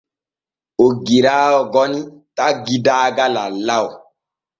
Oggiraawo 0.85 1.59
goni 1.73 1.99
taggi 2.35 2.77
daaga 2.85 3.25
lallaw. 3.35 3.85